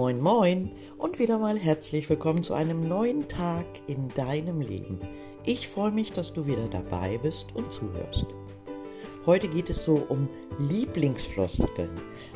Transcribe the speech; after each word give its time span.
Moin, 0.00 0.20
moin 0.20 0.70
und 0.96 1.18
wieder 1.18 1.40
mal 1.40 1.58
herzlich 1.58 2.08
willkommen 2.08 2.44
zu 2.44 2.54
einem 2.54 2.86
neuen 2.86 3.26
Tag 3.26 3.66
in 3.88 4.06
deinem 4.10 4.60
Leben. 4.60 5.00
Ich 5.44 5.66
freue 5.66 5.90
mich, 5.90 6.12
dass 6.12 6.32
du 6.32 6.46
wieder 6.46 6.68
dabei 6.68 7.18
bist 7.18 7.48
und 7.56 7.72
zuhörst. 7.72 8.26
Heute 9.26 9.48
geht 9.48 9.70
es 9.70 9.82
so 9.82 9.96
um 10.08 10.28
Lieblingsfloskeln, 10.60 11.90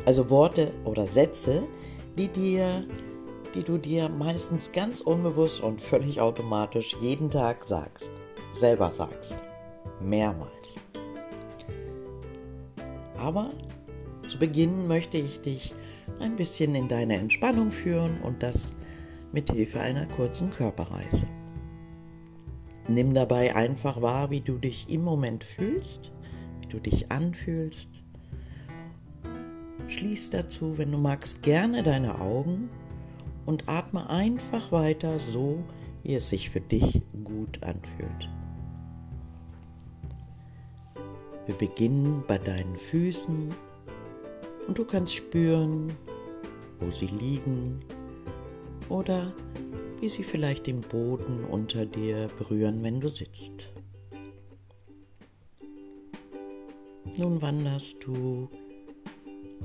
also 0.04 0.29
Worte 0.29 0.72
oder 0.84 1.06
Sätze, 1.06 1.62
die 2.18 2.27
dir, 2.27 2.84
die 3.54 3.62
du 3.62 3.79
dir 3.79 4.08
meistens 4.08 4.72
ganz 4.72 5.00
unbewusst 5.00 5.60
und 5.60 5.80
völlig 5.80 6.20
automatisch 6.20 6.96
jeden 7.00 7.30
Tag 7.30 7.62
sagst, 7.62 8.10
selber 8.52 8.90
sagst, 8.90 9.36
mehrmals. 10.00 10.80
Aber 13.18 13.52
zu 14.26 14.36
Beginn 14.36 14.88
möchte 14.88 15.16
ich 15.16 15.41
dich 15.42 15.73
ein 16.20 16.37
bisschen 16.37 16.74
in 16.74 16.88
deine 16.88 17.16
Entspannung 17.16 17.70
führen 17.70 18.20
und 18.23 18.43
das 18.43 18.77
mit 19.33 19.51
Hilfe 19.51 19.80
einer 19.80 20.06
kurzen 20.06 20.51
Körperreise. 20.51 21.24
Nimm 22.88 23.15
dabei 23.15 23.55
einfach 23.55 24.02
wahr, 24.02 24.30
wie 24.30 24.41
du 24.41 24.59
dich 24.59 24.91
im 24.91 25.02
Moment 25.02 25.45
fühlst, 25.45 26.12
wie 26.60 26.66
du 26.66 26.80
dich 26.80 27.12
anfühlst. 27.12 28.02
Schließ 29.88 30.30
dazu, 30.30 30.79
wenn 30.79 30.91
du 30.91 30.98
magst, 30.98 31.43
gerne 31.43 31.83
deine 31.83 32.21
Augen 32.21 32.71
und 33.46 33.69
atme 33.69 34.09
einfach 34.10 34.73
weiter 34.73 35.19
so, 35.19 35.62
wie 36.02 36.15
es 36.15 36.29
sich 36.29 36.51
für 36.51 36.60
dich 36.60 37.02
gut 37.24 37.62
anfühlt. 37.62 38.29
Wir 41.46 41.55
beginnen 41.57 42.23
bei 42.27 42.38
deinen 42.38 42.77
Füßen 42.77 43.55
und 44.66 44.79
du 44.79 44.84
kannst 44.84 45.15
spüren, 45.15 45.93
wo 46.80 46.91
sie 46.91 47.07
liegen 47.07 47.80
oder 48.88 49.32
wie 50.01 50.09
sie 50.09 50.24
vielleicht 50.24 50.66
den 50.66 50.80
Boden 50.80 51.45
unter 51.45 51.87
dir 51.87 52.29
berühren, 52.38 52.82
wenn 52.82 53.01
du 53.01 53.09
sitzt. 53.09 53.73
Nun 57.19 57.41
wanderst 57.43 58.04
du 58.04 58.49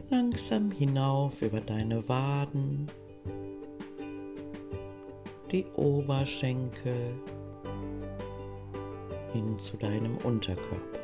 langsam 0.10 0.70
hinauf 0.72 1.42
über 1.42 1.62
deine 1.62 2.08
Waden, 2.08 2.88
die 5.52 5.66
Oberschenkel 5.76 7.16
hin 9.34 9.58
zu 9.58 9.78
deinem 9.78 10.18
Unterkörper. 10.18 10.97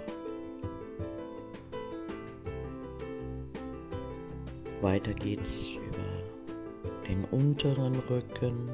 Weiter 4.83 5.13
geht's 5.13 5.75
über 5.75 7.07
den 7.07 7.23
unteren 7.31 7.95
Rücken, 8.09 8.69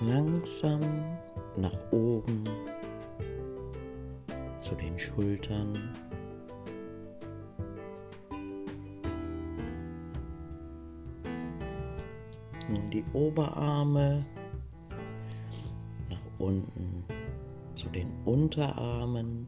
langsam 0.00 0.80
nach 1.56 1.92
oben 1.92 2.42
zu 4.60 4.74
den 4.74 4.98
Schultern. 4.98 5.94
Nun 12.68 12.90
die 12.90 13.04
Oberarme 13.12 14.26
nach 16.10 16.18
unten 16.38 17.04
zu 17.76 17.88
den 17.90 18.10
Unterarmen 18.24 19.46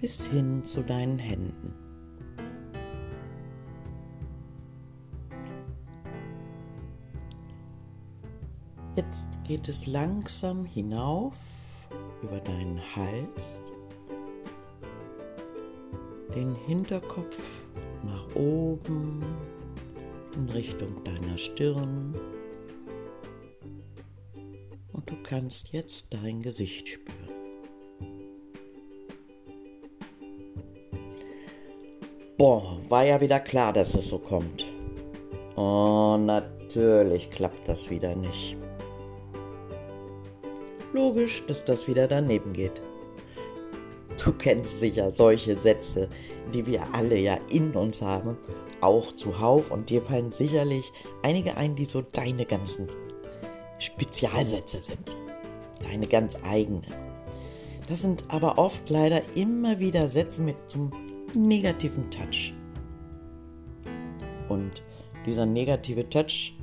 bis 0.00 0.26
hin 0.26 0.64
zu 0.64 0.82
deinen 0.82 1.20
Händen. 1.20 1.89
Jetzt 9.00 9.42
geht 9.48 9.66
es 9.66 9.86
langsam 9.86 10.66
hinauf 10.66 11.38
über 12.20 12.38
deinen 12.38 12.78
Hals, 12.94 13.58
den 16.34 16.54
Hinterkopf 16.66 17.38
nach 18.04 18.36
oben 18.36 19.24
in 20.36 20.50
Richtung 20.50 21.02
deiner 21.02 21.38
Stirn 21.38 22.14
und 24.92 25.08
du 25.08 25.16
kannst 25.22 25.72
jetzt 25.72 26.12
dein 26.12 26.42
Gesicht 26.42 26.86
spüren. 26.86 27.16
Boah, 32.36 32.78
war 32.90 33.06
ja 33.06 33.18
wieder 33.22 33.40
klar, 33.40 33.72
dass 33.72 33.94
es 33.94 34.10
so 34.10 34.18
kommt. 34.18 34.66
Oh, 35.56 36.18
natürlich 36.20 37.30
klappt 37.30 37.66
das 37.66 37.88
wieder 37.88 38.14
nicht. 38.14 38.58
Logisch, 40.92 41.44
dass 41.46 41.64
das 41.64 41.86
wieder 41.86 42.08
daneben 42.08 42.52
geht. 42.52 42.82
Du 44.22 44.32
kennst 44.32 44.80
sicher 44.80 45.10
solche 45.12 45.58
Sätze, 45.58 46.08
die 46.52 46.66
wir 46.66 46.82
alle 46.92 47.16
ja 47.16 47.38
in 47.50 47.72
uns 47.72 48.02
haben, 48.02 48.36
auch 48.80 49.12
zuhauf 49.12 49.70
und 49.70 49.88
dir 49.88 50.02
fallen 50.02 50.32
sicherlich 50.32 50.92
einige 51.22 51.56
ein, 51.56 51.74
die 51.76 51.84
so 51.84 52.02
deine 52.02 52.44
ganzen 52.44 52.88
Spezialsätze 53.78 54.82
sind. 54.82 55.16
Deine 55.82 56.06
ganz 56.06 56.36
eigenen. 56.42 56.84
Das 57.88 58.02
sind 58.02 58.24
aber 58.28 58.58
oft 58.58 58.88
leider 58.90 59.22
immer 59.34 59.78
wieder 59.78 60.06
Sätze 60.08 60.42
mit 60.42 60.56
so 60.66 60.78
einem 60.78 60.92
negativen 61.34 62.10
Touch. 62.10 62.52
Und 64.48 64.82
dieser 65.24 65.46
negative 65.46 66.08
Touch 66.08 66.56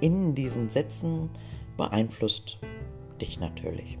in 0.00 0.34
diesen 0.34 0.68
Sätzen 0.68 1.28
beeinflusst 1.76 2.58
dich 3.22 3.40
natürlich. 3.40 3.98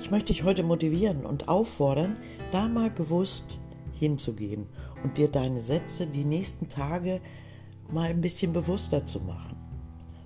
Ich 0.00 0.10
möchte 0.10 0.32
dich 0.32 0.44
heute 0.44 0.62
motivieren 0.62 1.26
und 1.26 1.48
auffordern, 1.48 2.14
da 2.52 2.68
mal 2.68 2.88
bewusst 2.88 3.58
hinzugehen 3.98 4.66
und 5.02 5.18
dir 5.18 5.28
deine 5.28 5.60
Sätze 5.60 6.06
die 6.06 6.24
nächsten 6.24 6.68
Tage 6.68 7.20
mal 7.90 8.10
ein 8.10 8.20
bisschen 8.20 8.52
bewusster 8.52 9.04
zu 9.04 9.20
machen. 9.20 9.56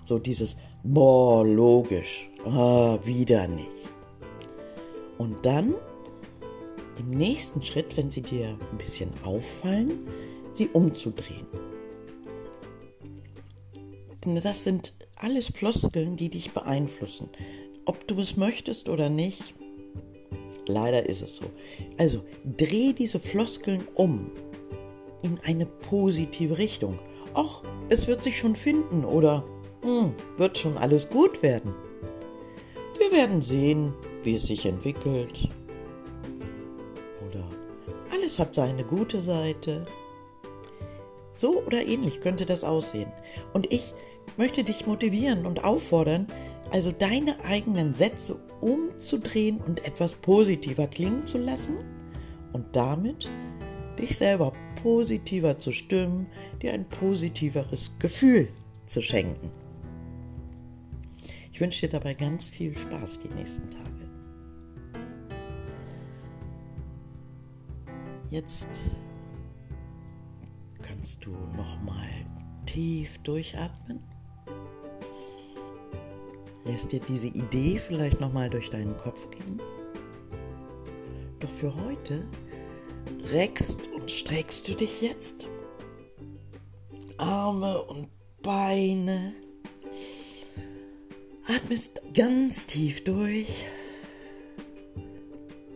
So 0.05 0.19
dieses, 0.19 0.57
boah, 0.85 1.45
logisch, 1.45 2.29
ah, 2.45 2.99
wieder 3.03 3.49
nicht. 3.49 3.69
Und 5.19 5.45
dann 5.47 5.75
im 6.99 7.11
nächsten 7.11 7.63
Schritt, 7.63 7.97
wenn 7.97 8.11
sie 8.11 8.23
dir 8.23 8.59
ein 8.71 8.79
bisschen 8.79 9.11
auffallen, 9.25 10.07
sie 10.53 10.69
umzudrehen. 10.69 11.47
Das 14.43 14.63
sind 14.63 14.93
alles 15.23 15.53
Floskeln, 15.55 16.17
die 16.17 16.29
dich 16.29 16.53
beeinflussen. 16.53 17.29
Ob 17.85 18.07
du 18.09 18.21
es 18.21 18.37
möchtest 18.37 18.89
oder 18.89 19.09
nicht, 19.09 19.55
leider 20.67 21.09
ist 21.09 21.23
es 21.23 21.37
so. 21.37 21.45
Also 21.97 22.23
dreh 22.57 22.93
diese 22.93 23.21
Floskeln 23.21 23.87
um 23.95 24.31
in 25.23 25.39
eine 25.45 25.67
positive 25.67 26.59
Richtung. 26.59 26.99
Och, 27.35 27.63
es 27.89 28.09
wird 28.09 28.25
sich 28.25 28.37
schon 28.37 28.57
finden 28.57 29.05
oder 29.05 29.45
hm, 29.83 30.13
wird 30.37 30.59
schon 30.59 30.77
alles 30.77 31.09
gut 31.09 31.43
werden. 31.43 31.75
Wir 32.99 33.17
werden 33.17 33.43
sehen, 33.43 33.95
wie 34.23 34.35
es 34.35 34.47
sich 34.47 34.67
entwickelt. 34.67 35.49
Oder 37.29 37.49
alles 38.13 38.39
hat 38.39 38.55
seine 38.55 38.85
gute 38.85 39.21
Seite. 39.21 39.87
So 41.35 41.63
oder 41.65 41.85
ähnlich 41.85 42.21
könnte 42.21 42.45
das 42.45 42.65
aussehen. 42.65 43.11
Und 43.53 43.73
ich 43.73 43.95
möchte 44.37 44.65
dich 44.65 44.87
motivieren 44.87 45.47
und 45.47 45.65
auffordern, 45.65 46.27
also 46.71 46.93
deine 46.93 47.45
eigenen 47.45 47.93
Sätze 47.93 48.39
umzudrehen 48.61 49.59
und 49.59 49.85
etwas 49.85 50.15
positiver 50.15 50.87
klingen 50.87 51.27
zu 51.27 51.39
lassen 51.39 51.77
und 52.53 52.65
damit 52.75 53.31
dich 53.99 54.17
selber 54.17 54.53
positiver 54.83 55.59
zu 55.59 55.73
stimmen, 55.73 56.27
dir 56.61 56.73
ein 56.73 56.89
positiveres 56.89 57.99
Gefühl 57.99 58.49
zu 58.87 59.03
schenken. 59.03 59.51
Ich 61.53 61.61
wünsche 61.61 61.87
dir 61.87 61.93
dabei 61.93 62.15
ganz 62.15 62.49
viel 62.49 62.77
Spaß 62.77 63.21
die 63.21 63.29
nächsten 63.29 63.71
Tage. 63.71 63.93
Jetzt 68.31 68.97
kannst 70.81 71.25
du 71.25 71.31
noch 71.31 71.83
mal 71.83 72.09
tief 72.65 73.19
durchatmen 73.19 74.01
Lässt 76.67 76.93
dir 76.93 77.01
diese 77.01 77.27
Idee 77.27 77.79
vielleicht 77.79 78.21
nochmal 78.21 78.49
durch 78.49 78.71
deinen 78.71 78.97
Kopf 78.97 79.29
gehen? 79.31 79.61
Doch 81.41 81.51
für 81.51 81.75
heute 81.75 82.25
reckst 83.33 83.91
und 83.93 84.11
streckst 84.11 84.69
du 84.69 84.75
dich 84.75 85.03
jetzt. 85.03 85.49
Arme 87.19 87.83
und 87.83 88.09
Beine. 88.43 89.35
Atmest 91.47 92.03
ganz 92.15 92.67
tief 92.69 93.03
durch 93.05 93.49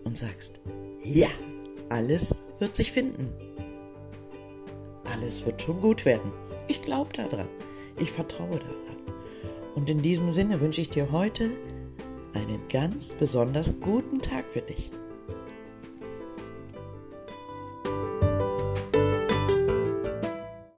und 0.04 0.16
sagst, 0.16 0.60
ja, 1.02 1.28
alles 1.88 2.40
wird 2.60 2.76
sich 2.76 2.92
finden. 2.92 3.32
alles 5.04 5.44
wird 5.44 5.62
schon 5.62 5.80
gut 5.80 6.04
werden. 6.04 6.32
Ich 6.68 6.82
glaube 6.82 7.12
daran. 7.12 7.48
Ich 7.98 8.10
vertraue 8.10 8.58
daran. 8.58 9.05
Und 9.76 9.90
in 9.90 10.02
diesem 10.02 10.32
Sinne 10.32 10.60
wünsche 10.60 10.80
ich 10.80 10.90
dir 10.90 11.12
heute 11.12 11.50
einen 12.32 12.66
ganz 12.68 13.12
besonders 13.12 13.78
guten 13.80 14.18
Tag 14.18 14.48
für 14.48 14.62
dich. 14.62 14.90